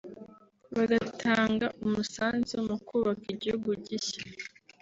bagatanga 0.75 1.65
umusanzu 1.85 2.55
mu 2.67 2.75
kubaka 2.87 3.25
igihugu 3.33 3.69
gishya 3.85 4.23